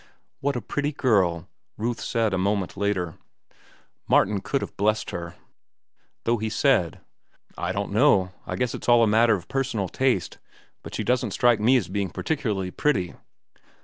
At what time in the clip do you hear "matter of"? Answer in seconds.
9.07-9.47